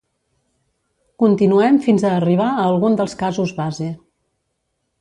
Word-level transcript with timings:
Continuem 1.23 1.77
fins 1.87 2.05
a 2.09 2.13
arribar 2.21 2.47
a 2.53 2.65
algun 2.71 2.99
dels 3.03 3.17
casos 3.23 3.55
base. 3.61 3.93